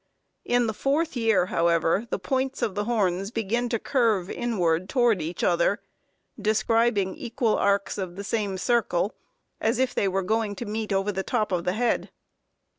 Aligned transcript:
In 0.45 0.65
the 0.65 0.73
fourth 0.73 1.15
year, 1.15 1.45
however, 1.45 2.07
the 2.09 2.17
points 2.17 2.63
of 2.63 2.73
the 2.73 2.85
horns 2.85 3.29
begin 3.29 3.69
to 3.69 3.77
curve 3.77 4.31
inward 4.31 4.89
toward 4.89 5.21
each 5.21 5.43
other, 5.43 5.79
describing 6.41 7.13
equal 7.13 7.55
arcs 7.55 7.99
of 7.99 8.15
the 8.15 8.23
same 8.23 8.57
circle, 8.57 9.13
as 9.59 9.77
if 9.77 9.93
they 9.93 10.07
were 10.07 10.23
going 10.23 10.55
to 10.55 10.65
meet 10.65 10.91
over 10.91 11.11
the 11.11 11.21
top 11.21 11.51
of 11.51 11.65
the 11.65 11.73
head. 11.73 12.09